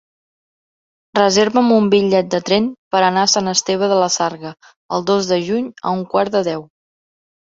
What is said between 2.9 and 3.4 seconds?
per anar a